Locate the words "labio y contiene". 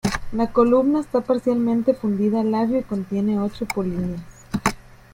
2.49-3.37